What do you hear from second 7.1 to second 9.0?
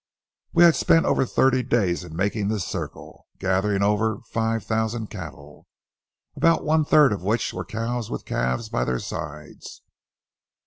of which were cows with calves by their